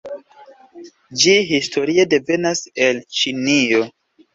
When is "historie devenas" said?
1.53-2.67